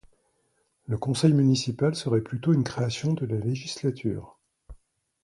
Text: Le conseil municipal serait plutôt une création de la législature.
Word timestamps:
Le 0.87 0.97
conseil 0.97 1.31
municipal 1.31 1.93
serait 1.93 2.21
plutôt 2.23 2.53
une 2.53 2.63
création 2.63 3.13
de 3.13 3.23
la 3.27 3.35
législature. 3.37 4.39